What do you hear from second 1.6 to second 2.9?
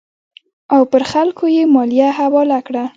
مالیه حواله کړه.